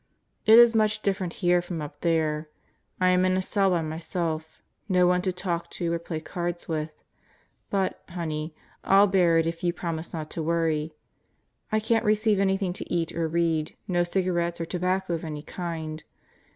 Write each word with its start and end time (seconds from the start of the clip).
It 0.47 0.57
is 0.57 0.73
much 0.73 1.03
different 1.03 1.31
here 1.45 1.61
from 1.61 1.79
up 1.79 2.01
there. 2.01 2.49
I 2.99 3.09
am 3.09 3.23
in 3.23 3.37
a 3.37 3.41
cell 3.43 3.69
by 3.69 3.83
myself 3.83 4.59
no 4.89 5.05
one 5.05 5.21
to 5.21 5.31
talk 5.31 5.69
to 5.77 5.93
or 5.93 5.99
play 5.99 6.19
cards 6.19 6.67
with. 6.67 6.89
But, 7.69 8.01
Honey, 8.09 8.55
I'll 8.83 9.05
bear 9.05 9.37
it 9.37 9.45
if 9.45 9.63
you 9.63 9.73
promise 9.73 10.11
not 10.11 10.31
to 10.31 10.41
worry. 10.41 10.95
I 11.71 11.79
can't 11.79 12.03
receive 12.03 12.39
anything 12.39 12.73
to 12.73 12.91
eat 12.91 13.13
or 13.15 13.27
read, 13.27 13.75
no 13.87 14.03
cigarettes 14.03 14.59
or 14.59 14.65
tobacco 14.65 15.13
of 15.13 15.23
any 15.23 15.43
kind. 15.43 16.03